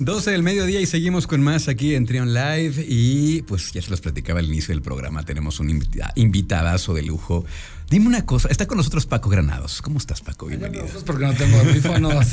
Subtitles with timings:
[0.00, 2.86] 12 del mediodía y seguimos con más aquí en Trion Live.
[2.88, 5.24] Y pues ya se los platicaba al inicio del programa.
[5.24, 5.78] Tenemos un
[6.14, 7.44] invitadazo de lujo.
[7.90, 9.82] Dime una cosa, está con nosotros Paco Granados.
[9.82, 10.46] ¿Cómo estás, Paco?
[10.46, 10.86] Bienvenido.
[11.04, 12.28] porque no tengo audífonos.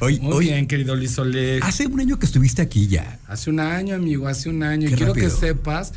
[0.20, 1.16] Muy bien, querido Luis
[1.62, 3.20] Hace un año que estuviste aquí ya.
[3.28, 4.88] Hace un año, amigo, hace un año.
[4.88, 5.92] y quiero que sepas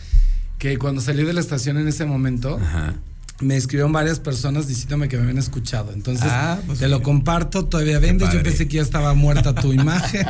[0.60, 2.94] que cuando salí de la estación en ese momento, Ajá
[3.42, 5.92] me escribieron varias personas diciéndome que me habían escuchado.
[5.94, 8.32] Entonces, ah, pues te lo comparto, todavía vendes.
[8.32, 10.26] Yo pensé que ya estaba muerta tu imagen.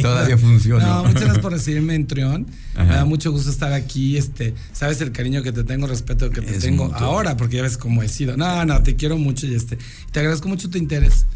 [0.00, 0.84] todavía funciona.
[0.84, 2.46] No, muchas gracias por recibirme en Trión.
[2.76, 4.16] Me da mucho gusto estar aquí.
[4.16, 7.78] Este, sabes el cariño que te tengo, respeto que te tengo ahora, porque ya ves
[7.78, 8.36] cómo he sido.
[8.36, 9.78] No, no, te quiero mucho y este,
[10.10, 11.26] te agradezco mucho tu interés.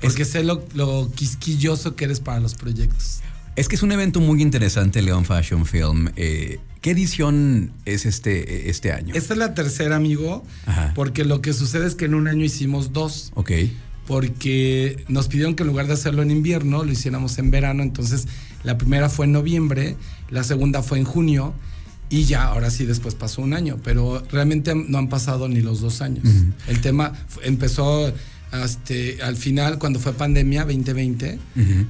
[0.00, 3.20] Porque sé lo, lo quisquilloso que eres para los proyectos.
[3.56, 6.10] Es que es un evento muy interesante, León Fashion Film.
[6.16, 9.14] Eh, ¿Qué edición es este, este año?
[9.14, 10.44] Esta es la tercera, amigo,
[10.94, 13.30] porque lo que sucede es que en un año hicimos dos.
[13.34, 13.52] Ok.
[14.06, 17.82] Porque nos pidieron que en lugar de hacerlo en invierno, lo hiciéramos en verano.
[17.82, 18.26] Entonces,
[18.64, 19.96] la primera fue en noviembre,
[20.30, 21.54] la segunda fue en junio.
[22.10, 25.80] Y ya, ahora sí, después pasó un año, pero realmente no han pasado ni los
[25.80, 26.24] dos años.
[26.66, 28.12] El tema empezó
[28.62, 31.38] este, al final, cuando fue pandemia 2020,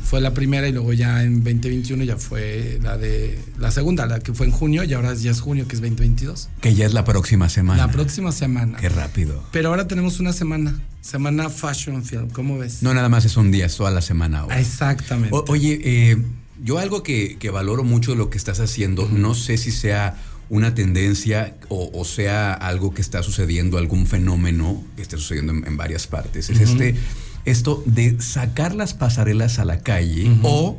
[0.03, 4.21] fue la primera y luego ya en 2021 ya fue la de la segunda, la
[4.21, 6.48] que fue en junio y ahora ya es junio, que es 2022.
[6.61, 7.87] Que ya es la próxima semana.
[7.87, 8.79] La próxima semana.
[8.79, 9.43] Qué rápido.
[9.53, 12.83] Pero ahora tenemos una semana, semana Fashion Film, ¿cómo ves?
[12.83, 14.61] No, nada más es un día, es toda la semana ahora.
[14.61, 15.37] Exactamente.
[15.49, 16.17] oye, eh,
[16.62, 20.17] yo algo que, valoro mucho de lo que estás haciendo, no sé si sea
[20.48, 26.06] una tendencia o, sea algo que está sucediendo, algún fenómeno que está sucediendo en, varias
[26.06, 26.50] partes.
[26.50, 26.97] Es este,
[27.45, 30.78] esto de sacar las pasarelas a la calle o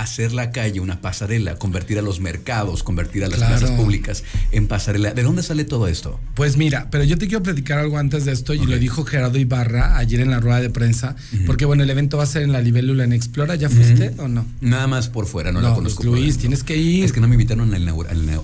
[0.00, 4.66] hacer la calle una pasarela, convertir a los mercados, convertir a las plazas públicas en
[4.66, 5.12] pasarela.
[5.12, 6.18] ¿De dónde sale todo esto?
[6.34, 9.38] Pues mira, pero yo te quiero platicar algo antes de esto y lo dijo Gerardo
[9.38, 12.52] Ibarra ayer en la rueda de prensa, porque bueno, el evento va a ser en
[12.52, 13.54] la Libélula en Explora.
[13.56, 14.46] ¿Ya fuiste o no?
[14.60, 16.04] Nada más por fuera, no, la conozco.
[16.04, 17.04] Luis, tienes que ir.
[17.04, 17.78] Es que no me invitaron a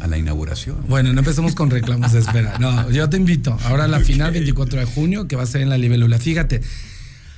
[0.06, 0.76] la, inauguración.
[0.88, 2.58] Bueno, no empezamos con reclamos de espera.
[2.58, 3.56] No, yo te invito.
[3.64, 6.18] Ahora la final, 24 de junio, que va a ser en la Libélula.
[6.18, 6.60] Fíjate,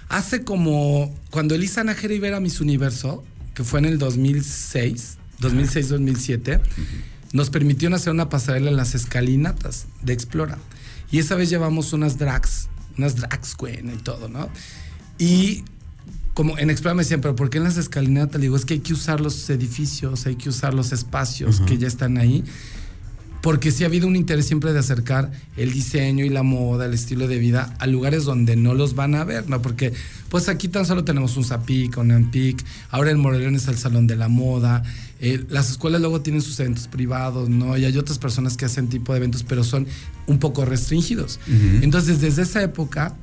[0.08, 3.24] hace como cuando Elisa Nájera iba a Miss Universo,
[3.56, 6.60] que fue en el 2006, 2006-2007,
[7.32, 10.58] nos permitieron hacer una pasarela en las escalinatas de Explora.
[11.10, 12.68] Y esa vez llevamos unas drags,
[12.98, 14.50] unas drags, queen y todo, ¿no?
[15.18, 15.64] Y
[16.34, 18.38] como en Explora me decían, pero ¿por qué en las escalinatas?
[18.38, 21.78] Le digo, es que hay que usar los edificios, hay que usar los espacios que
[21.78, 22.44] ya están ahí
[23.40, 26.94] porque sí ha habido un interés siempre de acercar el diseño y la moda, el
[26.94, 29.62] estilo de vida a lugares donde no los van a ver, ¿no?
[29.62, 29.92] Porque
[30.28, 34.06] pues aquí tan solo tenemos un Zapic, un Ampic, ahora en Morelón es el Salón
[34.06, 34.82] de la Moda,
[35.20, 37.76] eh, las escuelas luego tienen sus eventos privados, ¿no?
[37.76, 39.86] Y hay otras personas que hacen tipo de eventos, pero son
[40.26, 41.40] un poco restringidos.
[41.82, 43.16] Entonces, desde esa época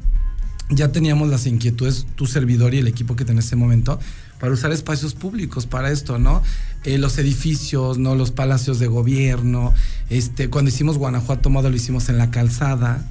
[0.69, 3.99] ya teníamos las inquietudes, tu servidor y el equipo que tenía en ese momento,
[4.43, 6.43] para usar espacios públicos para esto, ¿no?
[6.83, 8.13] Eh, los edificios, ¿no?
[8.13, 9.73] Los palacios de gobierno.
[10.09, 13.09] Este, cuando hicimos Guanajuato Moda lo hicimos en la calzada,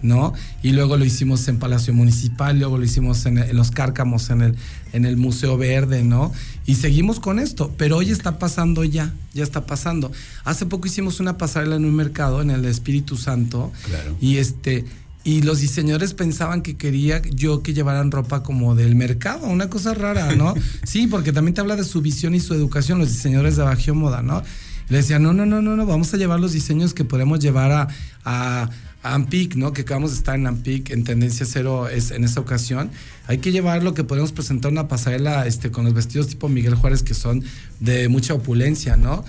[0.00, 0.32] ¿no?
[0.62, 4.56] Y luego lo hicimos en Palacio Municipal, luego lo hicimos en, los Cárcamos, en el,
[4.94, 6.32] en el Museo Verde, ¿no?
[6.64, 10.10] Y seguimos con esto, pero hoy está pasando ya, ya está pasando.
[10.44, 13.72] Hace poco hicimos una pasarela en un mercado, en el Espíritu Santo.
[13.84, 14.16] Claro.
[14.22, 14.86] Y este
[15.24, 19.94] y los diseñadores pensaban que quería yo que llevaran ropa como del mercado, una cosa
[19.94, 20.54] rara, ¿no?
[20.84, 23.94] sí, porque también te habla de su visión y su educación, los diseñadores de Bajío
[23.94, 24.42] Moda, ¿no?
[24.88, 27.70] Le decía, no, no, no, no, no, vamos a llevar los diseños que podemos llevar
[27.70, 27.88] a,
[28.24, 28.70] a,
[29.04, 29.72] Ampic, ¿no?
[29.72, 32.90] Que acabamos de estar en Ampic en tendencia cero es, en esta ocasión.
[33.26, 36.74] Hay que llevar lo que podemos presentar una pasarela este, con los vestidos tipo Miguel
[36.76, 37.42] Juárez que son
[37.80, 39.24] de mucha opulencia, ¿no?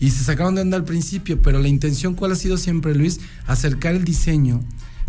[0.00, 3.20] Y se sacaron de onda al principio, pero la intención, ¿cuál ha sido siempre, Luis?
[3.46, 4.62] Acercar el diseño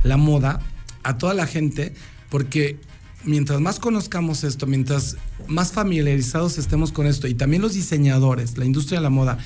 [0.05, 0.59] la moda
[1.03, 1.93] a toda la gente,
[2.29, 2.79] porque
[3.25, 5.17] mientras más conozcamos esto, mientras
[5.47, 9.37] más familiarizados estemos con esto, y también los diseñadores, la industria de la moda,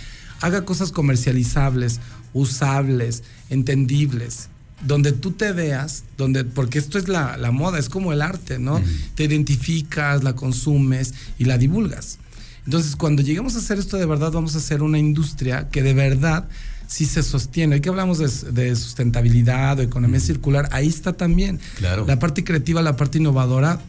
[0.41, 1.99] haga cosas comercializables,
[2.33, 4.49] usables, entendibles,
[4.85, 8.81] donde tú te veas, donde, porque esto es la, moda, es como el arte, ¿no?
[9.15, 12.19] Te identificas, la consumes y la divulgas.
[12.65, 15.93] Entonces, cuando lleguemos a hacer esto de verdad, vamos a hacer una industria que de
[15.93, 16.47] verdad
[16.89, 17.75] si se sostiene.
[17.75, 21.59] Hoy que hablamos de, sustentabilidad o economía circular, ahí está también.
[21.77, 22.05] Claro.
[22.07, 23.79] La parte creativa, la parte innovadora,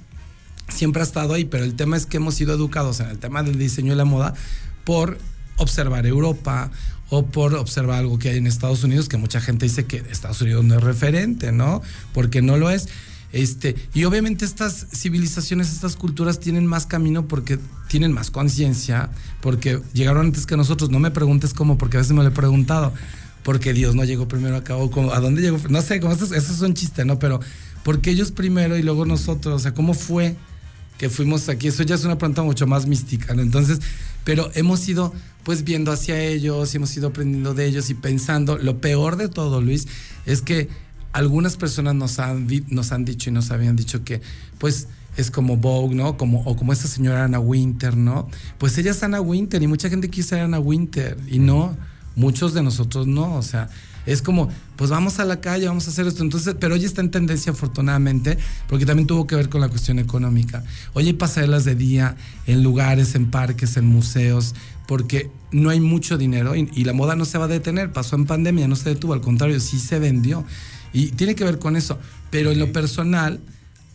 [0.69, 3.43] siempre ha estado ahí, pero el tema es que hemos sido educados en el tema
[3.43, 4.35] del diseño y la moda
[4.85, 5.19] por
[5.57, 6.71] observar Europa
[7.09, 10.43] o por observar algo que hay en Estados Unidos, que mucha gente dice que Estados
[10.43, 11.83] Unidos no es referente, ¿no?
[12.13, 12.89] Porque no lo es.
[13.33, 19.11] Este, y obviamente estas civilizaciones, estas culturas tienen más camino porque tienen más conciencia,
[19.41, 20.91] porque llegaron antes que nosotros.
[20.91, 22.93] No me preguntes cómo, porque a veces me lo he preguntado.
[23.43, 24.91] Porque Dios no llegó primero a cabo.
[25.13, 25.59] ¿A dónde llegó?
[25.69, 27.19] No sé, como eso, es un chiste, ¿no?
[27.19, 27.41] Pero
[27.85, 29.55] porque ellos primero y luego nosotros?
[29.55, 30.37] O sea, ¿cómo fue?
[31.01, 31.69] que fuimos aquí.
[31.69, 33.41] Eso ya es una pregunta mucho más mística, ¿no?
[33.41, 33.81] Entonces,
[34.23, 38.59] pero hemos ido pues viendo hacia ellos y hemos ido aprendiendo de ellos y pensando.
[38.59, 39.89] Lo peor de todo, Luis,
[40.27, 40.69] es que
[41.13, 44.21] algunas personas nos han, nos han dicho y nos habían dicho que
[44.59, 46.17] pues es como Vogue, ¿no?
[46.17, 48.29] Como, o como esta señora Ana Winter, ¿no?
[48.59, 51.77] Pues ella es Ana Winter y mucha gente quiere ser Ana Winter y no,
[52.17, 53.69] muchos de nosotros no, o sea,
[54.07, 56.23] es como, pues vamos a la calle, vamos a hacer esto.
[56.23, 59.99] Entonces, pero hoy está en tendencia afortunadamente, porque también tuvo que ver con la cuestión
[59.99, 60.65] económica.
[60.95, 62.17] Hoy hay pasarelas de día
[62.47, 64.55] en lugares, en parques, en museos,
[64.87, 67.93] porque no hay mucho dinero y la moda no se va a detener.
[67.93, 70.45] Pasó en pandemia, no se detuvo, al contrario, sí se vendió.
[70.93, 71.99] Y tiene que ver con eso.
[72.31, 73.41] Pero en lo personal,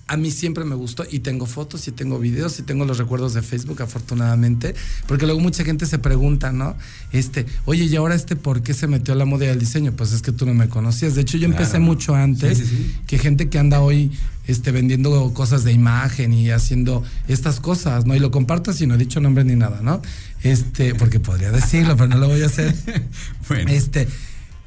[0.08, 3.34] a mí siempre me gustó y tengo fotos y tengo videos y tengo los recuerdos
[3.34, 4.76] de Facebook afortunadamente,
[5.08, 6.78] porque luego mucha gente se pregunta, ¿no?
[7.12, 9.94] Este, oye, ¿y ahora este por qué se metió a la moda y al diseño?
[9.94, 11.16] Pues es que tú no me conocías.
[11.16, 12.64] De hecho, yo empecé mucho antes
[13.08, 14.12] que gente que anda hoy
[14.46, 18.16] este, vendiendo cosas de imagen y haciendo estas cosas, ¿no?
[18.16, 20.04] Y lo comparto si no he dicho nombre ni nada, ¿no?
[20.44, 22.76] Este, porque podría decirlo, pero no lo voy a hacer.
[23.50, 23.72] bueno.
[23.72, 24.08] Este,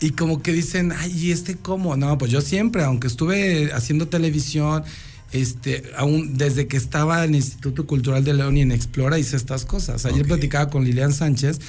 [0.01, 1.97] y como que dicen, ay, ¿y este cómo?
[1.97, 4.85] No, pues yo siempre, aunque estuve haciendo televisión,
[5.33, 9.37] este, aún desde que estaba en el Instituto Cultural de León y en Explora hice
[9.37, 10.07] estas cosas.
[10.07, 11.61] Ayer platicaba con Lilian Sánchez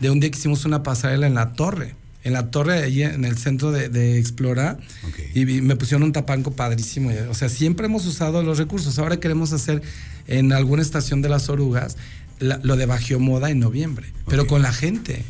[0.00, 1.94] de un día que hicimos una pasarela en la torre.
[2.24, 4.78] En la torre, ahí en el centro de, Explora,
[5.34, 7.10] y me pusieron un tapanco padrísimo.
[7.28, 8.98] O sea, siempre hemos usado los recursos.
[8.98, 9.82] Ahora queremos hacer
[10.26, 11.98] en alguna estación de las orugas
[12.40, 15.22] lo de Bajío Moda en noviembre, pero con la gente.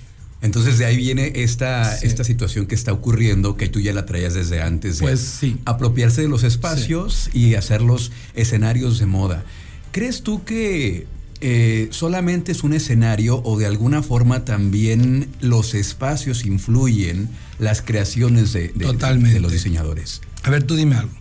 [0.44, 4.34] Entonces de ahí viene esta, esta situación que está ocurriendo, que tú ya la traías
[4.34, 5.00] desde antes.
[5.00, 5.56] pues sí.
[5.64, 9.46] Apropiarse de los espacios y hacerlos escenarios de moda.
[9.90, 11.06] ¿Crees tú que
[11.40, 18.52] eh, solamente es un escenario o de alguna forma también los espacios influyen las creaciones
[18.52, 20.20] de, de los diseñadores?
[20.42, 21.14] A ver, tú dime algo.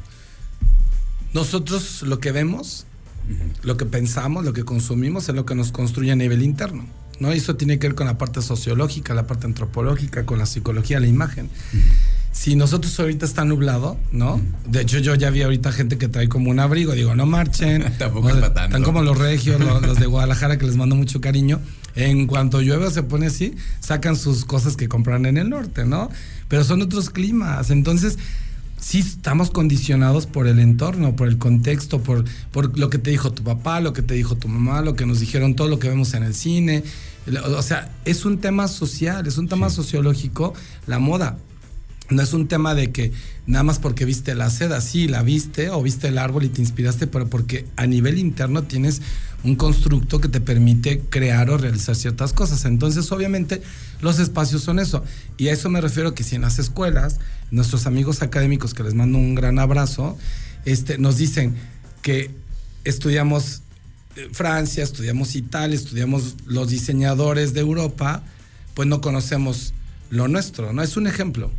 [1.33, 2.87] Nosotros lo que vemos,
[3.61, 6.85] lo que pensamos, lo que consumimos es lo que nos construye a nivel interno.
[7.23, 7.31] ¿No?
[7.31, 11.07] Eso tiene que ver con la parte sociológica, la parte antropológica, con la psicología, la
[11.07, 11.49] imagen.
[12.33, 14.41] Si nosotros ahorita está nublado, ¿no?
[14.67, 17.93] De hecho, yo ya vi ahorita gente que trae como un abrigo, digo, no marchen.
[17.97, 21.61] Tampoco es Están como los regios, los, de Guadalajara, que les mando mucho cariño.
[21.95, 26.09] En cuanto llueve se pone así, sacan sus cosas que compran en el norte, ¿no?
[26.49, 27.69] Pero son otros climas.
[27.69, 28.17] Entonces,
[28.83, 33.31] sí estamos condicionados por el entorno, por el contexto, por, por lo que te dijo
[33.31, 35.87] tu papá, lo que te dijo tu mamá, lo que nos dijeron, todo lo que
[35.87, 36.83] vemos en el cine.
[37.55, 40.53] O sea, es un tema social, es un tema sociológico,
[40.87, 41.37] la moda.
[42.09, 43.13] No es un tema de que
[43.47, 46.61] nada más porque viste la seda, sí, la viste o viste el árbol y te
[46.61, 49.01] inspiraste, pero porque a nivel interno tienes
[49.43, 52.65] un constructo que te permite crear o realizar ciertas cosas.
[52.65, 53.61] Entonces, obviamente,
[54.01, 55.03] los espacios son eso.
[55.37, 57.19] Y a eso me refiero que si en las escuelas,
[57.51, 60.17] nuestros amigos académicos, que les mando un gran abrazo,
[60.65, 61.55] este, nos dicen
[62.01, 62.31] que
[62.83, 63.62] estudiamos
[64.31, 68.23] Francia, estudiamos Italia, estudiamos los diseñadores de Europa,
[68.73, 69.73] pues no conocemos
[70.09, 70.83] lo nuestro, ¿no?
[70.83, 71.51] Es un ejemplo.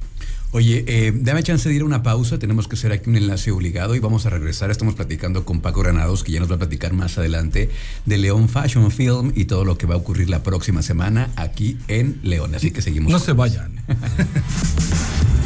[0.52, 3.50] Oye, eh, dame chance de ir a una pausa, tenemos que hacer aquí un enlace
[3.50, 4.70] obligado y vamos a regresar.
[4.70, 7.70] Estamos platicando con Paco Granados, que ya nos va a platicar más adelante
[8.06, 11.76] de León Fashion Film y todo lo que va a ocurrir la próxima semana aquí
[11.88, 12.54] en León.
[12.54, 13.10] Así que seguimos.
[13.10, 13.82] No se vayan.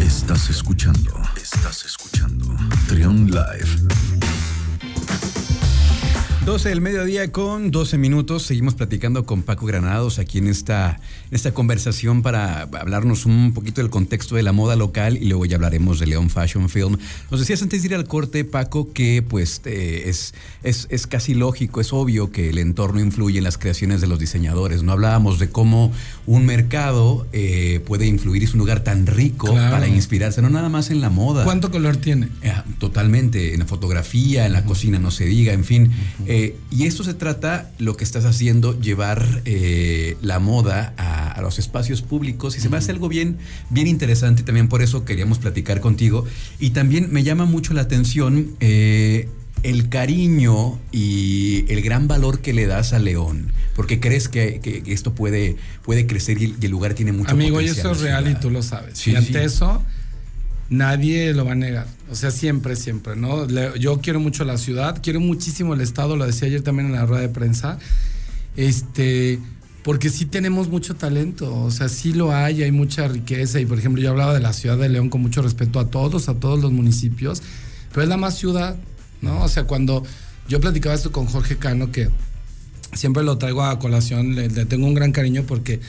[0.06, 1.10] estás escuchando,
[1.42, 2.54] estás escuchando
[2.86, 4.17] Trion Live
[6.48, 8.44] 12 del mediodía con 12 minutos.
[8.44, 13.82] Seguimos platicando con Paco Granados aquí en esta, en esta conversación para hablarnos un poquito
[13.82, 16.96] del contexto de la moda local y luego ya hablaremos de León Fashion Film.
[17.30, 21.82] Nos decías antes de ir al corte, Paco, que pues eh, es, es, casi lógico,
[21.82, 24.82] es obvio que el entorno influye en las creaciones de los diseñadores.
[24.82, 25.92] No hablábamos de cómo
[26.24, 30.88] un mercado eh, puede influir, es un lugar tan rico para inspirarse, no nada más
[30.88, 31.44] en la moda.
[31.44, 32.30] ¿Cuánto color tiene?
[32.40, 35.90] Eh, totalmente, en la fotografía, en la cocina, no se diga, en fin.
[36.38, 41.58] Eh, y esto se trata, lo que estás haciendo, llevar eh, la moda a, los
[41.58, 43.38] espacios públicos y se me hace algo bien,
[43.70, 46.24] bien interesante también por eso queríamos platicar contigo.
[46.60, 49.28] Y también me llama mucho la atención eh,
[49.64, 55.14] el cariño y el gran valor que le das a León, porque crees que, esto
[55.14, 58.50] puede, puede crecer y el lugar tiene mucho Amigo, y eso es real y tú
[58.50, 59.04] lo sabes.
[59.08, 59.82] y ante eso
[60.70, 61.86] nadie lo va a negar.
[62.10, 63.46] O sea, siempre, siempre, ¿no?
[63.76, 67.06] yo quiero mucho la ciudad, quiero muchísimo el Estado, lo decía ayer también en la
[67.06, 67.78] rueda de prensa.
[68.56, 69.38] Este,
[69.82, 73.60] porque sí tenemos mucho talento, o sea, sí lo hay, hay mucha riqueza.
[73.60, 76.28] Y por ejemplo, yo hablaba de la ciudad de León con mucho respeto a todos,
[76.28, 77.42] a todos los municipios,
[77.90, 78.76] pero es la más ciudad,
[79.22, 79.42] ¿no?
[79.42, 80.02] O sea, cuando
[80.48, 82.10] yo platicaba esto con Jorge Cano, que
[82.92, 85.80] siempre lo traigo a colación, le tengo un gran cariño porque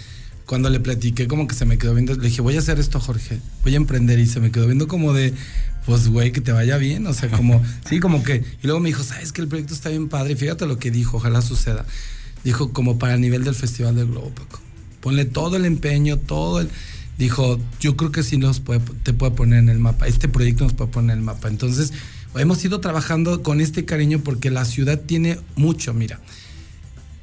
[0.49, 2.99] cuando le platiqué, como que se me quedó viendo, le dije, voy a hacer esto,
[2.99, 4.17] Jorge, voy a emprender.
[4.17, 5.31] Y se me quedó viendo como de,
[5.85, 7.05] pues, güey, que te vaya bien.
[7.05, 8.43] O sea, como, sí, como que.
[8.63, 10.33] Y luego me dijo, ¿sabes que el proyecto está bien padre?
[10.33, 11.85] Y fíjate lo que dijo, ojalá suceda.
[12.43, 14.59] Dijo, como para el nivel del Festival del Globo, Paco.
[15.01, 16.69] Ponle todo el empeño, todo el.
[17.19, 20.07] Dijo, yo creo que sí nos puede, te puede poner en el mapa.
[20.07, 21.47] Este proyecto nos puede poner en el mapa.
[21.47, 21.93] Entonces,
[22.35, 26.19] hemos ido trabajando con este cariño porque la ciudad tiene mucho, mira.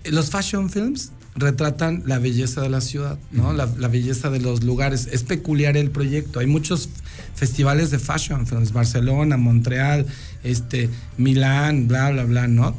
[0.05, 3.53] Los fashion films retratan la belleza de la ciudad, ¿no?
[3.53, 5.09] La, la, belleza de los lugares.
[5.13, 6.41] Es peculiar el proyecto.
[6.41, 6.89] Hay muchos
[7.35, 10.07] festivales de fashion Barcelona, Montreal,
[10.43, 10.89] este,
[11.19, 12.75] Milán, bla, bla, bla, ¿no?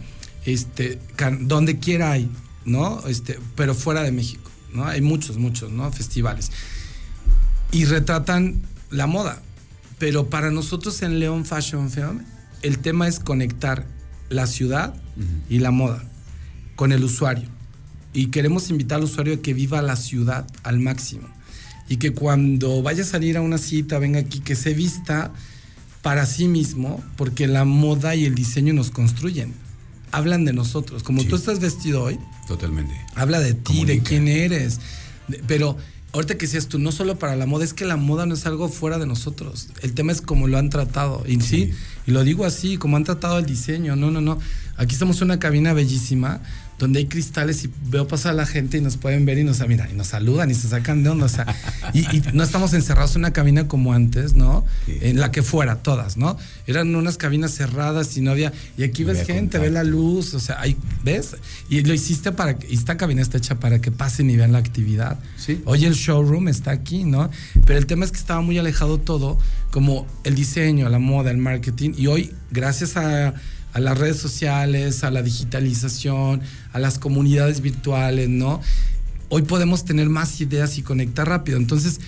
[0.45, 0.99] Este,
[1.41, 2.31] donde quiera hay,
[2.65, 3.05] ¿no?
[3.07, 4.85] Este, pero fuera de México, ¿no?
[4.85, 5.91] Hay muchos, muchos, ¿no?
[5.91, 6.51] Festivales.
[7.71, 9.41] Y retratan la moda.
[9.99, 12.23] Pero para nosotros en León Fashion Film,
[12.63, 13.85] el tema es conectar
[14.29, 15.25] la ciudad uh -huh.
[15.49, 16.03] y la moda
[16.75, 17.56] con el usuario
[18.17, 21.27] y queremos invitar al usuario a que viva la ciudad al máximo
[21.87, 25.31] y que cuando vaya a salir a una cita, venga aquí, que se vista
[26.01, 29.53] para sí mismo, porque la moda y el diseño nos construyen.
[30.11, 31.03] Hablan de nosotros.
[31.03, 31.27] Como sí.
[31.27, 32.17] tú estás vestido hoy.
[32.47, 32.95] Totalmente.
[33.13, 33.93] Habla de ti, Comunica.
[33.93, 34.79] de quién eres.
[35.45, 35.77] Pero
[36.11, 38.47] ahorita que decías tú, no solo para la moda, es que la moda no es
[38.47, 39.67] algo fuera de nosotros.
[39.83, 41.23] El tema es cómo lo han tratado.
[41.27, 41.73] Y sí, sí
[42.07, 43.95] y lo digo así, como han tratado el diseño.
[43.95, 44.39] No, no, no.
[44.75, 46.41] Aquí estamos en una cabina bellísima
[46.79, 49.65] donde hay cristales y veo pasar a la gente y nos pueden ver y nos,
[49.67, 51.25] mira, y nos saludan y se sacan de onda.
[51.25, 51.45] O sea,
[51.93, 54.63] y, y, no estamos encerrados en una cabina como antes, ¿no?
[54.85, 54.97] Sí.
[55.01, 56.37] En la que fuera, todas, ¿no?
[56.67, 58.53] Eran unas cabinas cerradas y no había.
[58.77, 61.35] Y aquí ves gente, ve la luz, o sea, hay, ¿ves?
[61.69, 62.67] Y lo hiciste para que.
[62.71, 65.19] Y esta cabina está hecha para que pasen y vean la actividad.
[65.35, 65.61] Sí.
[65.65, 67.29] Hoy el showroom está aquí, ¿no?
[67.65, 69.39] Pero el tema es que estaba muy alejado todo,
[69.71, 71.93] como el diseño, la moda, el marketing.
[71.97, 73.33] Y hoy, gracias a
[73.73, 76.41] a las redes sociales, a la digitalización,
[76.73, 78.61] a las comunidades virtuales, ¿no?
[79.29, 81.57] Hoy podemos tener más ideas y conectar rápido.
[81.57, 81.99] Entonces,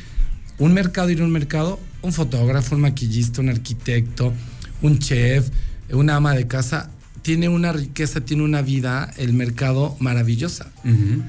[0.57, 4.33] un mercado, ir a un mercado, un fotógrafo, un maquillista, un arquitecto,
[4.81, 5.49] un chef,
[5.91, 6.89] una ama de casa,
[7.21, 10.71] tiene una riqueza, tiene una vida, el mercado maravillosa.
[10.83, 11.23] Uh -huh.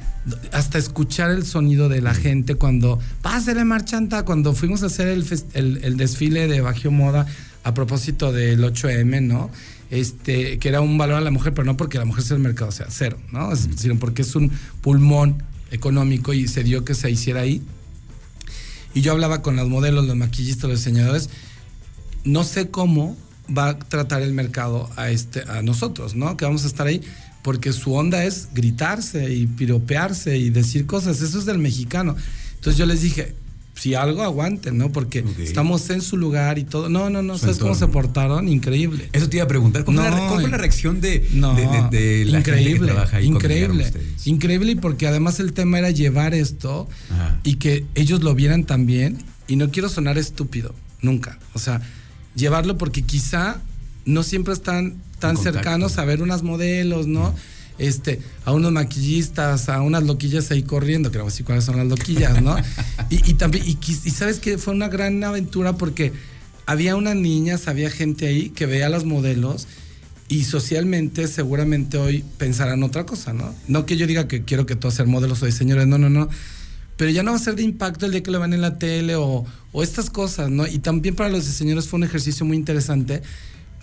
[0.52, 5.24] Hasta escuchar el sonido de la gente cuando, pásele marchanta, cuando fuimos a hacer el,
[5.54, 7.26] el, el desfile de Bajío Moda
[7.64, 9.50] a propósito del 8M, ¿no?
[9.90, 12.42] Este, que era un valor a la mujer, pero no porque la mujer sea el
[12.42, 13.52] mercado, o sea, cero, ¿no?
[13.52, 17.62] Es, sino porque es un pulmón económico y se dio que se hiciera ahí.
[18.94, 21.30] Y yo hablaba con los modelos, los maquillistas, los diseñadores,
[22.24, 23.16] no sé cómo
[23.56, 26.36] va a tratar el mercado a, este, a nosotros, ¿no?
[26.36, 27.00] Que vamos a estar ahí,
[27.42, 32.16] porque su onda es gritarse y piropearse y decir cosas, eso es del mexicano.
[32.54, 33.34] Entonces yo les dije,
[33.80, 34.92] si algo aguanten, ¿no?
[34.92, 35.44] Porque okay.
[35.44, 36.90] estamos en su lugar y todo.
[36.90, 38.46] No, no, no, ¿sabes cómo se portaron?
[38.46, 39.08] Increíble.
[39.14, 39.84] Eso te iba a preguntar.
[39.84, 42.80] ¿Cómo, no, la, cómo fue la reacción de, no, de, de, de la increíble, gente
[42.80, 43.26] que trabaja ahí?
[43.26, 43.92] Increíble.
[44.26, 47.40] Increíble, y porque además el tema era llevar esto Ajá.
[47.42, 49.16] y que ellos lo vieran también.
[49.48, 51.38] Y no quiero sonar estúpido, nunca.
[51.54, 51.80] O sea,
[52.36, 53.62] llevarlo porque quizá
[54.04, 57.34] no siempre están tan cercanos a ver unas modelos, ¿no?
[57.80, 61.86] Este, a unos maquillistas, a unas loquillas ahí corriendo, que no sé cuáles son las
[61.86, 62.56] loquillas, ¿no?
[63.10, 66.12] y, y, también, y, y, sabes que fue una gran aventura porque
[66.66, 69.66] había unas niñas, había gente ahí que veía a las modelos
[70.28, 73.52] y socialmente seguramente hoy pensarán otra cosa, ¿no?
[73.66, 76.28] No que yo diga que quiero que todos sean modelos o diseñadores, no, no, no.
[76.96, 78.78] Pero ya no va a ser de impacto el día que lo van en la
[78.78, 80.66] tele o, o estas cosas, ¿no?
[80.66, 83.22] Y también para los diseñadores fue un ejercicio muy interesante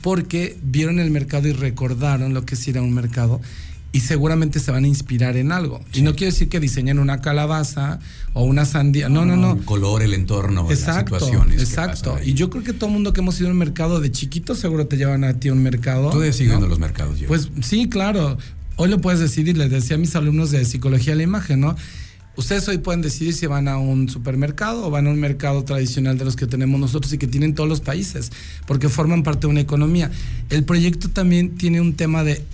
[0.01, 3.41] porque vieron el mercado y recordaron lo que sí era un mercado
[3.91, 5.81] y seguramente se van a inspirar en algo.
[5.91, 5.99] Sí.
[5.99, 7.99] Y no quiero decir que diseñen una calabaza
[8.33, 9.09] o una sandía.
[9.09, 9.53] No, no, no.
[9.53, 11.61] El color, el entorno, exacto, las situaciones.
[11.61, 12.17] Exacto.
[12.23, 14.55] Y yo creo que todo el mundo que hemos ido a un mercado de chiquito
[14.55, 16.09] seguro te llevan a ti a un mercado.
[16.09, 16.67] Tú sigues ¿no?
[16.67, 17.19] los mercados.
[17.19, 17.27] Yo.
[17.27, 18.37] Pues sí, claro.
[18.75, 19.57] Hoy lo puedes decidir.
[19.57, 21.75] Les decía a mis alumnos de psicología de la imagen, ¿no?
[22.35, 26.19] Ustedes hoy pueden decidir si van a un supermercado o van a un mercado tradicional
[26.19, 28.31] de los que tenemos nosotros y que tienen todos los países,
[28.67, 30.11] porque forman parte de una economía.
[30.51, 32.45] El proyecto también tiene un tema de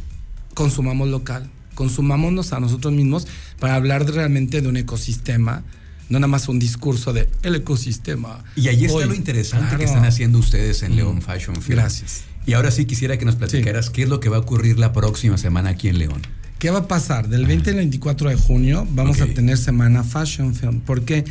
[0.54, 3.28] consumamos local, consumámonos a nosotros mismos
[3.60, 5.64] para hablar realmente de un ecosistema,
[6.10, 8.44] no nada más un discurso de el ecosistema.
[8.56, 9.80] Y ahí está Hoy, lo interesante claro.
[9.80, 11.80] que están haciendo ustedes en León Fashion Film.
[11.80, 12.24] Gracias.
[12.46, 13.92] Y ahora sí quisiera que nos platicaras sí.
[13.94, 16.22] qué es lo que va a ocurrir la próxima semana aquí en León.
[16.60, 17.30] ¿Qué va a pasar?
[17.30, 19.32] Del 20 al 24 de junio vamos okay.
[19.32, 20.82] a tener semana Fashion Film.
[20.82, 21.26] ¿Por qué?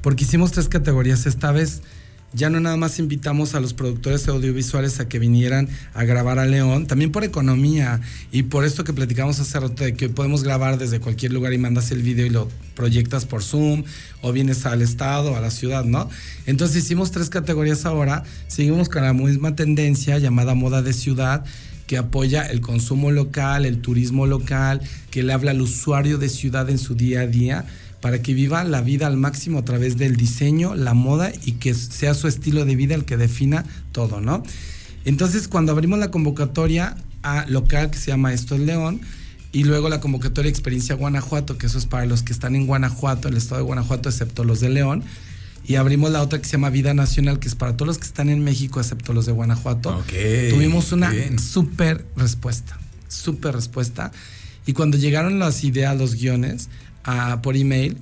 [0.00, 1.82] Porque hicimos tres categorías esta vez
[2.32, 6.46] ya no nada más invitamos a los productores audiovisuales a que vinieran a grabar a
[6.46, 10.78] León, también por economía y por esto que platicamos hace rato de que podemos grabar
[10.78, 13.84] desde cualquier lugar y mandas el video y lo proyectas por Zoom
[14.20, 16.10] o vienes al estado, a la ciudad, ¿no?
[16.46, 21.44] Entonces hicimos tres categorías ahora, seguimos con la misma tendencia llamada moda de ciudad
[21.86, 26.68] que apoya el consumo local, el turismo local, que le habla al usuario de ciudad
[26.68, 27.64] en su día a día
[28.00, 31.74] para que viva la vida al máximo a través del diseño, la moda y que
[31.74, 34.42] sea su estilo de vida el que defina todo, ¿no?
[35.04, 39.00] Entonces, cuando abrimos la convocatoria a local que se llama Esto es León,
[39.50, 43.28] y luego la convocatoria Experiencia Guanajuato, que eso es para los que están en Guanajuato,
[43.28, 45.02] el estado de Guanajuato, excepto los de León.
[45.66, 48.04] Y abrimos la otra que se llama Vida Nacional, que es para todos los que
[48.04, 50.02] están en México, excepto los de Guanajuato.
[50.50, 52.78] Tuvimos una súper respuesta,
[53.08, 54.12] súper respuesta.
[54.66, 56.68] Y cuando llegaron las ideas, los guiones,
[57.42, 57.96] por email,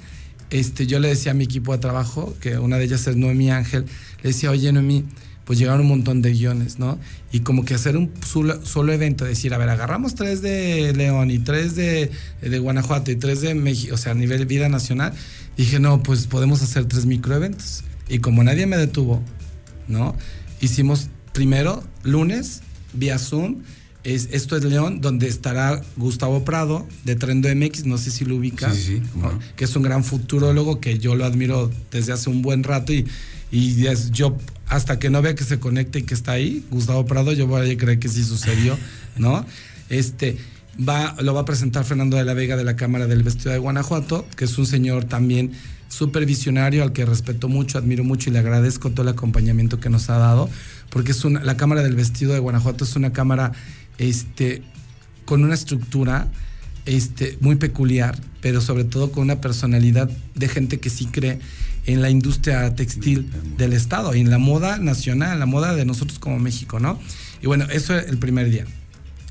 [0.51, 3.51] este, yo le decía a mi equipo de trabajo, que una de ellas es Noemi
[3.51, 3.85] Ángel,
[4.23, 5.05] le decía, oye Noemi,
[5.45, 6.99] pues llegaron un montón de guiones, ¿no?
[7.31, 11.39] Y como que hacer un solo, evento, decir, a ver, agarramos tres de León y
[11.39, 12.11] tres de,
[12.41, 15.13] de Guanajuato y tres de México, o sea, a nivel vida nacional,
[15.57, 17.85] dije, no, pues podemos hacer tres microeventos.
[18.09, 19.23] Y como nadie me detuvo,
[19.89, 20.17] ¿no?
[20.61, 23.63] Hicimos primero lunes vía Zoom.
[24.07, 28.37] Es, esto es León, donde estará Gustavo Prado de Trendo MX, no sé si lo
[28.37, 29.03] ubica, sí, sí,
[29.57, 33.05] que es un gran futurólogo que yo lo admiro desde hace un buen rato y,
[33.51, 34.37] y es, yo
[34.69, 37.69] hasta que no vea que se conecte y que está ahí, Gustavo Prado, yo voy
[37.69, 38.79] a creer que sí sucedió,
[39.17, 39.45] ¿no?
[39.89, 40.37] Este,
[40.89, 43.59] va, lo va a presentar Fernando de la Vega de la Cámara del Vestido de
[43.59, 45.51] Guanajuato, que es un señor también
[45.89, 49.89] súper visionario, al que respeto mucho, admiro mucho y le agradezco todo el acompañamiento que
[49.89, 50.49] nos ha dado,
[50.91, 53.53] porque es una, la Cámara del Vestido de Guanajuato es una cámara
[53.99, 54.63] este,
[55.25, 56.29] con una estructura
[56.85, 61.39] este, muy peculiar, pero sobre todo con una personalidad de gente que sí cree
[61.87, 66.19] en la industria textil del Estado y en la moda nacional, la moda de nosotros
[66.19, 66.99] como México, ¿no?
[67.43, 68.65] Y bueno, eso es el primer día.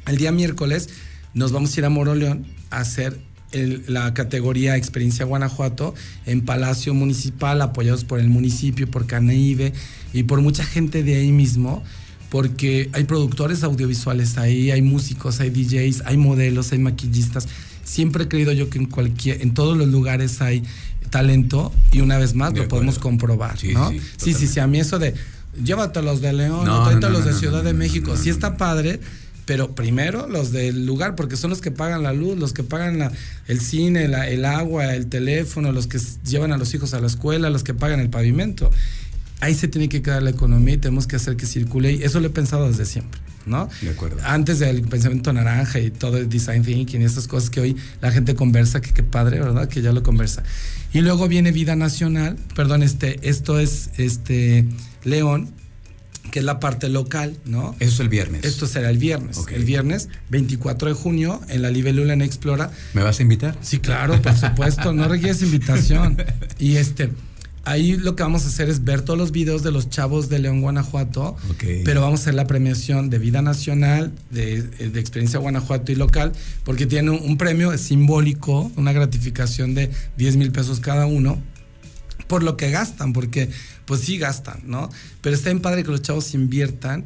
[0.08, 0.90] El día miércoles
[1.34, 3.20] nos vamos a ir a Moroleón a hacer
[3.52, 5.94] la categoría Experiencia Guanajuato
[6.26, 9.74] en Palacio Municipal, apoyados por el municipio, por Caneive
[10.14, 11.84] y por mucha gente de ahí mismo,
[12.36, 17.48] porque hay productores audiovisuales ahí, hay músicos, hay DJs, hay modelos, hay maquillistas.
[17.86, 20.62] Siempre he creído yo que en cualquier, en todos los lugares hay
[21.10, 23.90] talento y una vez más lo podemos comprobar, sí, ¿no?
[23.90, 25.14] Sí, sí, sí, a mí eso de
[25.64, 29.00] llévate los de León, no, los de Ciudad de México, sí está padre,
[29.46, 33.14] pero primero los del lugar, porque son los que pagan la luz, los que pagan
[33.48, 37.50] el cine, el agua, el teléfono, los que llevan a los hijos a la escuela,
[37.50, 38.72] los que pagan el pavimento.
[39.46, 41.92] Ahí se tiene que quedar la economía y tenemos que hacer que circule.
[41.92, 43.22] Y eso lo he pensado desde siempre.
[43.46, 43.70] ¿no?
[43.80, 44.18] De acuerdo.
[44.24, 48.12] Antes del pensamiento naranja y todo el design thinking y estas cosas que hoy la
[48.12, 49.68] gente conversa, que qué padre, ¿verdad?
[49.68, 50.42] Que ya lo conversa.
[50.94, 54.66] Y luego viene Vida Nacional, perdón, este, esto es este
[55.04, 55.54] León,
[56.32, 57.76] que es la parte local, ¿no?
[57.80, 58.46] Eso es el viernes.
[58.46, 59.38] Esto será el viernes.
[59.54, 62.72] El viernes 24 de junio en la Libélula en Explora.
[62.96, 63.56] ¿Me vas a invitar?
[63.62, 66.18] Sí, claro, por supuesto, no requieres invitación.
[66.58, 67.10] Y este
[67.66, 70.38] Ahí lo que vamos a hacer es ver todos los videos de los chavos de
[70.38, 71.36] León, Guanajuato,
[71.84, 74.60] pero vamos a hacer la premiación de vida nacional, de,
[75.00, 76.32] experiencia Guanajuato y local,
[76.64, 81.42] porque tiene un, premio simbólico, una gratificación de 10 mil pesos cada uno,
[82.28, 83.50] por lo que gastan, porque
[83.86, 84.92] pues sí gastan, ¿no?
[85.22, 87.04] Pero está bien padre que los chavos inviertan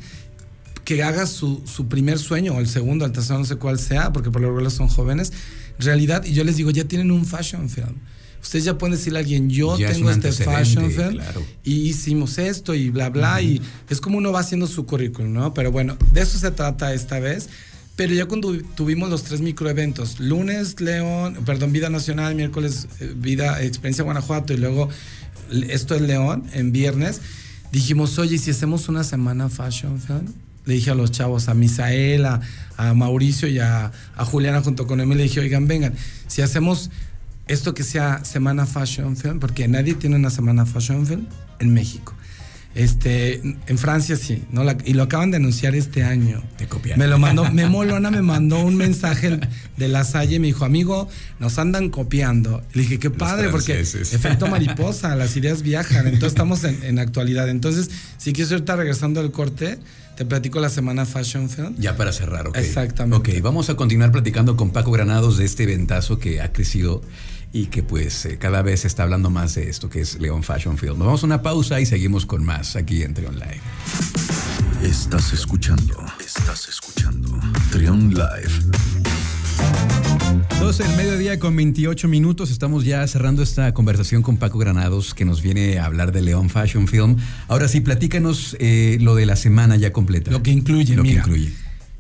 [0.84, 4.12] que haga su, su, primer sueño, o el segundo, el tercero, no sé cuál sea,
[4.12, 5.32] porque por lo general son jóvenes,
[5.78, 7.96] realidad, y yo les digo, ya tienen un fashion film
[8.42, 11.22] ustedes ya pueden decirle a alguien, yo tengo este fashion fair
[11.64, 15.54] y hicimos esto y bla, bla, y es como uno va haciendo su currículum, ¿no?
[15.54, 17.50] Pero bueno, de eso se trata esta vez.
[17.96, 23.62] Pero ya cuando tuvimos los tres microeventos, lunes León, perdón, Vida Nacional, miércoles eh, Vida
[23.62, 24.88] Experiencia Guanajuato y luego
[25.68, 27.20] esto es León en viernes,
[27.74, 30.22] dijimos, oye, si hacemos una semana Fashion Fair?
[30.66, 32.42] Le dije a los chavos, a Misael, a,
[32.96, 35.94] Mauricio y a, a, Juliana junto con él, le dije, oigan, vengan,
[36.28, 36.92] si hacemos
[37.50, 41.26] esto que sea Semana Fashion Film, porque nadie tiene una Semana Fashion Film
[41.60, 42.14] en México.
[42.76, 44.64] Este, en Francia sí, ¿no?
[44.86, 46.44] y lo acaban de anunciar este año.
[46.56, 47.00] Te copiaron.
[47.00, 49.40] Me lo mandó, Memo Lona me mandó un mensaje
[49.76, 51.10] de la Salle y me dijo, amigo,
[51.40, 52.62] nos andan copiando.
[52.74, 57.50] Le dije, qué padre, porque efecto mariposa, las ideas viajan, entonces estamos en, actualidad.
[57.50, 59.80] Entonces, si quieres ahorita regresando al corte,
[60.16, 61.76] te platico la semana Fashion Film.
[61.80, 62.58] Ya para cerrar, ok.
[62.58, 63.32] Exactamente.
[63.32, 67.02] Ok, vamos a continuar platicando con Paco Granados de este ventazo que ha crecido
[67.52, 70.44] y que pues eh, cada vez se está hablando más de esto que es León
[70.44, 70.98] Fashion Film.
[70.98, 73.62] Nos vamos a una pausa y seguimos con más aquí en Trion Live.
[74.84, 77.40] Estás escuchando, estás escuchando
[77.72, 78.52] Trion Live.
[80.60, 82.52] 12 del mediodía con 28 minutos.
[82.52, 86.50] Estamos ya cerrando esta conversación con Paco Granados, que nos viene a hablar de León
[86.50, 87.18] Fashion Film.
[87.48, 90.32] Ahora sí, platícanos eh, lo de la semana ya completa.
[90.32, 91.54] Lo que incluye, lo que incluye.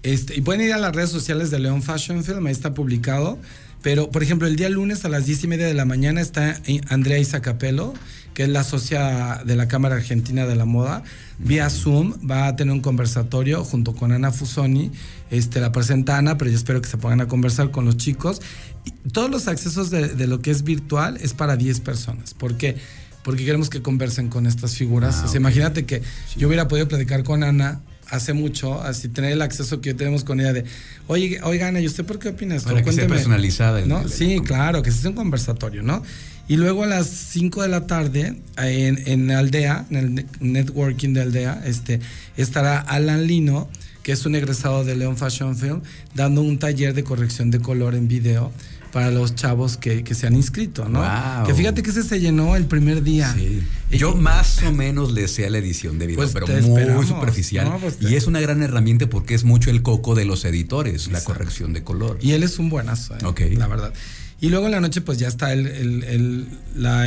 [0.03, 3.37] Este, y pueden ir a las redes sociales de León Fashion Film, ahí está publicado.
[3.81, 6.61] Pero, por ejemplo, el día lunes a las 10 y media de la mañana está
[6.89, 7.93] Andrea Isacapelo,
[8.33, 11.03] que es la socia de la Cámara Argentina de la Moda.
[11.37, 14.91] Vía Zoom va a tener un conversatorio junto con Ana Fusoni.
[15.31, 18.41] Este, la presenta Ana, pero yo espero que se pongan a conversar con los chicos.
[18.83, 22.33] Y todos los accesos de, de lo que es virtual es para 10 personas.
[22.33, 22.75] ¿Por qué?
[23.23, 25.19] Porque queremos que conversen con estas figuras.
[25.19, 26.01] Ah, o sea, imagínate que
[26.35, 30.39] yo hubiera podido platicar con Ana hace mucho, así tener el acceso que tenemos con
[30.39, 30.63] ella de,
[31.07, 32.69] oye, oigan, ¿y usted por qué opina esto?
[32.69, 33.15] Para que sea Cuénteme".
[33.15, 34.01] personalizada el- ¿No?
[34.01, 36.03] el- sí, el- claro, que hace un conversatorio, ¿no?
[36.47, 41.13] Y luego a las 5 de la tarde, en, en Aldea, en el ne- networking
[41.13, 41.99] de Aldea, este,
[42.37, 43.69] estará Alan Lino,
[44.01, 45.81] que es un egresado de León Fashion Film,
[46.15, 48.51] dando un taller de corrección de color en video
[48.91, 50.99] para los chavos que, que se han inscrito, ¿no?
[50.99, 51.45] Wow.
[51.47, 53.33] Que fíjate que ese se llenó el primer día.
[53.33, 53.61] Sí.
[53.91, 56.47] Y- Yo más o menos le sé a la edición de video, Pues pero
[56.95, 57.65] muy superficial.
[57.69, 57.77] ¿no?
[57.79, 61.23] Pues Y es una gran herramienta porque es mucho el coco de los editores, la
[61.23, 62.17] corrección de color.
[62.21, 63.25] Y él es un buenazo, ¿eh?
[63.25, 63.41] Ok.
[63.57, 63.93] la verdad.
[64.41, 67.05] Y luego en la noche, pues ya está el, el, el- la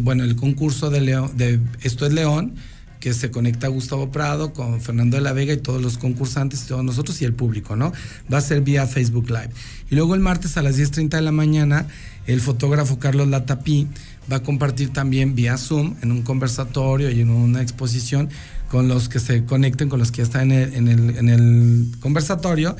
[0.00, 2.54] bueno, el concurso de León, de Esto es León,
[3.00, 6.84] que se conecta Gustavo Prado con Fernando de la Vega y todos los concursantes, todos
[6.84, 7.92] nosotros y el público, ¿no?
[8.32, 9.50] Va a ser vía Facebook Live.
[9.90, 11.86] Y luego el martes a las 10.30 de la mañana,
[12.26, 13.86] el fotógrafo Carlos Latapí
[14.30, 18.28] va a compartir también vía Zoom en un conversatorio y en una exposición
[18.70, 20.88] con los que se conecten, con los que ya están en
[21.28, 22.76] el conversatorio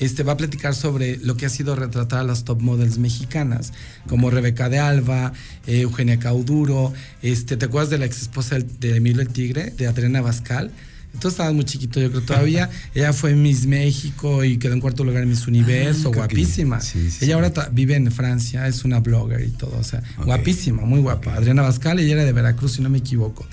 [0.00, 3.72] este, va a platicar sobre lo que ha sido retratar a las top models mexicanas,
[4.08, 5.32] como Rebeca de Alba,
[5.68, 9.86] eh, Eugenia Cauduro, este, ¿te acuerdas de la ex esposa de Emilio el Tigre, de
[9.86, 10.72] Adriana Bascal?
[11.12, 12.70] Entonces estabas muy chiquito, yo creo todavía.
[12.94, 16.80] Ella fue Miss México y quedó en cuarto lugar en Miss Universo, Ah, que- guapísima.
[16.80, 17.32] sí, sí, ella sí.
[17.32, 21.34] ahora vive en Francia, es una blogger y todo, o sea, guapísima, muy guapa.
[21.34, 23.44] Adriana Bascal, ella era de Veracruz, si no me equivoco.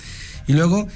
[0.46, 0.86] Y luego,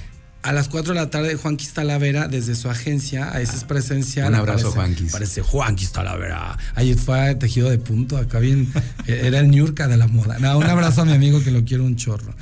[0.42, 4.28] a las 4 de la tarde, Juan Talavera, desde su agencia, a ese es presencial.
[4.28, 5.12] Un abrazo, aparece- Juanquis.
[5.12, 6.58] Parece Juan Talavera.
[6.74, 8.72] Ahí fue tejido de punto, acá bien.
[9.06, 10.38] Era el Niurka de la moda.
[10.40, 12.34] No, un abrazo a mi amigo que lo quiero un chorro.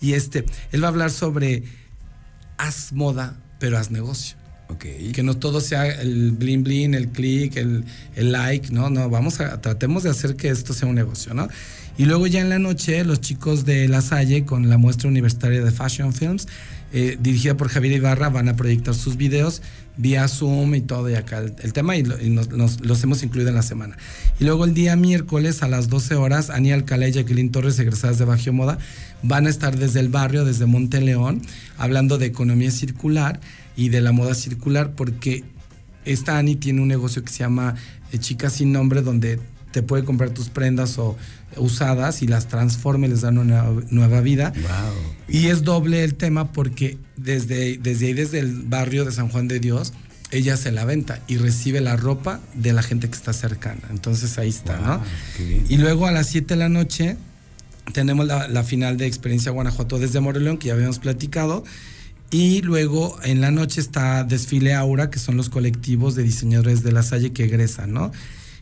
[0.00, 1.64] Y este, él va a hablar sobre
[2.58, 4.36] haz moda, pero haz negocio.
[4.68, 4.84] Ok.
[5.12, 9.40] Que no todo sea el bling bling, el click, el, el like, no, no, vamos
[9.40, 11.48] a, tratemos de hacer que esto sea un negocio, ¿no?
[11.96, 15.64] Y luego ya en la noche, los chicos de La Salle, con la muestra universitaria
[15.64, 16.46] de Fashion Films,
[16.92, 19.62] eh, dirigida por Javier Ibarra, van a proyectar sus videos
[19.96, 23.62] vía Zoom y todo, y acá el, tema, y, nos- los hemos incluido en la
[23.62, 23.96] semana.
[24.38, 28.16] Y luego el día miércoles a las 12 horas, Ani Alcalá y Jacqueline Torres, egresadas
[28.18, 28.78] de Bajío Moda,
[29.24, 31.42] van a estar desde el barrio, desde Monteleón,
[31.78, 33.40] hablando de economía circular
[33.76, 35.42] y de la moda circular, porque
[36.04, 37.74] esta Ani tiene un negocio que se llama
[38.12, 39.40] eh, Chicas sin Nombre, donde
[39.72, 41.16] te puede comprar tus prendas o
[41.56, 44.52] usadas y las transforma y les dan una nueva vida.
[44.54, 45.02] Wow.
[45.28, 49.48] Y es doble el tema porque desde, desde ahí, desde el barrio de San Juan
[49.48, 49.92] de Dios,
[50.30, 53.82] ella se la venta y recibe la ropa de la gente que está cercana.
[53.90, 55.02] Entonces ahí está, Wow, ¿no?
[55.68, 57.16] Y luego a las 7 de la noche
[57.92, 61.64] tenemos la, la final de Experiencia Guanajuato desde Morelos, que ya habíamos platicado.
[62.30, 66.92] Y luego en la noche está Desfile Aura, que son los colectivos de diseñadores de
[66.92, 68.12] la Salle que egresan, ¿no?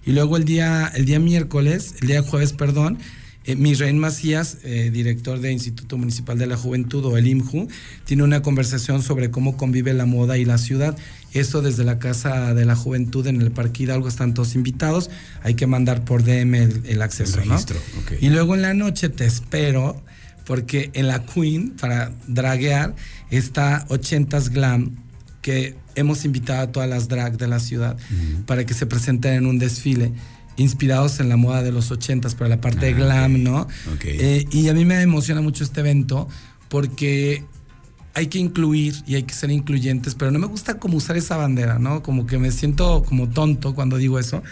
[0.06, 2.98] Y luego el día, el día miércoles, el día jueves, perdón,
[3.44, 7.68] eh, Misraín Macías, eh, director del Instituto Municipal de la Juventud o el IMJU,
[8.04, 10.96] tiene una conversación sobre cómo convive la moda y la ciudad.
[11.32, 15.10] Eso desde la Casa de la Juventud en el Parque Hidalgo están todos invitados.
[15.42, 17.54] Hay que mandar por DM el, el acceso, El ¿no?
[17.54, 18.12] registro, ok.
[18.20, 20.02] Y luego en la noche te espero,
[20.44, 22.94] porque en la Queen, para draguear,
[23.30, 24.96] está 80s Glam,
[25.46, 27.96] que hemos invitado a todas las drag de la ciudad
[28.46, 30.10] para que se presenten en un desfile
[30.56, 33.44] inspirados en la moda de los 80s, para la parte de Ah, glam.
[33.44, 33.68] ¿no?
[34.18, 36.26] Eh, y a mí me emociona mucho este evento
[36.68, 37.44] porque
[38.14, 41.36] hay que incluir y hay que ser incluyentes, pero no me gusta como usar esa
[41.36, 42.02] bandera, ¿no?
[42.02, 44.42] Como que me siento como tonto cuando digo eso,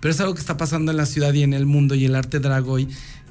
[0.00, 2.14] pero es algo que está pasando en la ciudad y en el mundo y el
[2.14, 2.88] arte drag hoy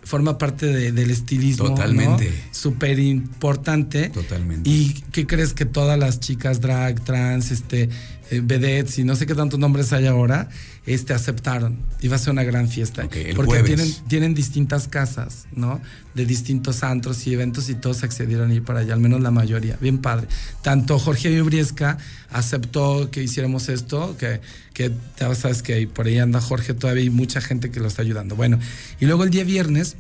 [0.07, 1.65] forma parte de- del estilismo.
[1.69, 2.31] Totalmente.
[2.51, 4.09] Súper importante.
[4.09, 4.69] Totalmente.
[4.69, 7.89] ¿Y qué crees que todas las chicas drag, trans, este,
[8.29, 10.49] eh, vedettes y no sé qué tantos nombres hay ahora,
[10.85, 11.77] este, aceptaron?
[12.09, 13.03] Va a ser una gran fiesta.
[13.03, 13.65] Porque jueves.
[13.65, 15.81] tienen, tienen distintas casas, ¿no?
[16.13, 19.31] De distintos antros y eventos y todos accedieron a ir para allá, al menos la
[19.31, 19.77] mayoría.
[19.81, 20.27] Bien padre.
[20.61, 21.97] Tanto Jorge Vibriesca
[22.31, 24.41] aceptó que hiciéramos esto, que,
[24.73, 28.01] que ya sabes que por ahí anda Jorge todavía y mucha gente que lo está
[28.01, 28.35] ayudando.
[28.35, 28.59] Bueno,
[28.99, 29.97] y luego el día viernes,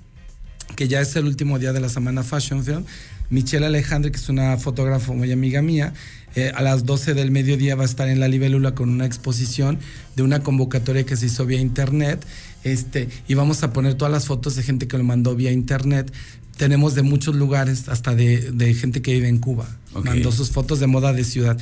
[0.75, 2.83] que ya es el último día de la semana Fashion Film,
[3.29, 5.93] Michelle Alejandre, que es una fotógrafa muy amiga mía,
[6.35, 9.79] eh, a las 12 del mediodía va a estar en la Libélula con una exposición
[10.15, 12.25] de una convocatoria que se hizo vía internet.
[12.63, 16.13] Este, y vamos a poner todas las fotos de gente que lo mandó vía internet.
[16.57, 19.67] Tenemos de muchos lugares, hasta de, de gente que vive en Cuba.
[19.93, 20.05] Ok.
[20.05, 21.57] Mandó sus fotos de moda de ciudad.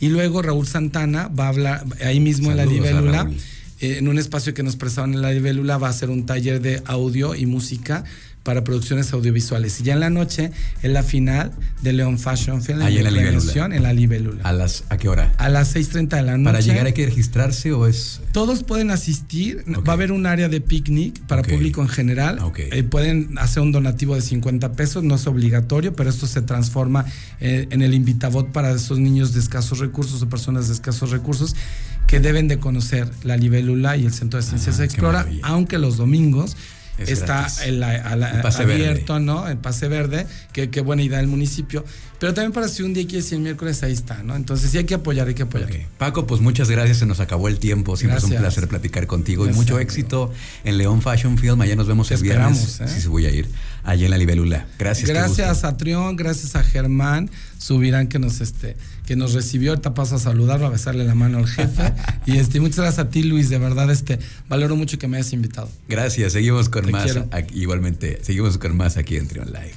[0.00, 3.30] Y luego Raúl Santana va a hablar ahí mismo en la libélula.
[3.80, 6.60] Eh, en un espacio que nos prestaron en la libélula va a ser un taller
[6.60, 8.04] de audio y música
[8.42, 9.80] para producciones audiovisuales.
[9.80, 10.50] Y ya en la noche
[10.82, 13.66] es la final de León Fashion Film Ahí en la libélula.
[13.76, 14.42] en la libélula.
[14.44, 15.32] ¿A, las, ¿A qué hora?
[15.38, 16.44] A las 6.30 de la noche.
[16.44, 18.20] ¿Para llegar hay que registrarse o es...?
[18.32, 19.64] Todos pueden asistir.
[19.86, 22.38] Va a haber un área de picnic para público en general.
[22.40, 22.60] Ok.
[22.60, 27.04] Eh, pueden hacer un donativo de 50 pesos, no es obligatorio, pero esto se transforma
[27.40, 31.54] eh, en el invitavot para esos niños de escasos recursos o personas de escasos recursos
[32.06, 35.96] que deben de conocer la libélula y el Centro de Ciencias Ah, Explora, aunque los
[35.96, 36.56] domingos
[37.02, 38.88] Es está el, la- El pase verde.
[38.88, 39.48] abierto, ¿no?
[39.48, 41.84] El pase verde, que qué buena idea del municipio.
[42.18, 44.36] Pero también para si un día quieres ir el miércoles, ahí está, ¿no?
[44.36, 45.70] Entonces sí hay que apoyar, hay que apoyar.
[45.70, 45.76] Ok.
[45.96, 47.96] Paco, pues muchas gracias, se nos acabó el tiempo.
[47.96, 48.52] Siempre es un Gracias.
[48.54, 49.88] placer platicar contigo y Gracias, mucho amigo.
[49.88, 50.32] éxito
[50.64, 51.60] en León Fashion Film.
[51.62, 52.80] Allá nos vemos Te el viernes.
[52.80, 52.88] ¿eh?
[52.88, 53.48] Sí, sí, voy a ir.
[53.82, 54.66] Allá en la libélula.
[54.78, 55.08] Gracias.
[55.08, 59.72] Gracias a Trión, gracias a Germán Subirán que nos este que nos recibió.
[59.72, 61.92] Ahorita paso a saludarlo, a besarle la mano al jefe.
[62.26, 63.50] y este, muchas gracias a ti, Luis.
[63.50, 65.68] De verdad, este, valoro mucho que me hayas invitado.
[65.88, 67.18] Gracias, seguimos con Te más.
[67.32, 69.72] aquí- igualmente, seguimos con más aquí en Trion Live.